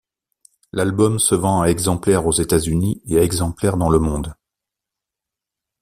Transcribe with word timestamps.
L'album 0.71 1.19
se 1.19 1.35
vend 1.35 1.61
à 1.61 1.67
exemplaires 1.67 2.25
aux 2.25 2.31
États-Unis 2.31 3.03
et 3.05 3.19
à 3.19 3.23
exemplaires 3.23 3.77
dans 3.77 3.91
le 3.91 3.99
monde. 3.99 4.33